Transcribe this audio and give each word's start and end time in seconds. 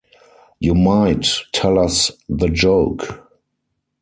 You 0.59 0.73
might 0.73 1.27
tell 1.53 1.77
us 1.77 2.11
the 2.27 2.49
joke. 2.49 3.07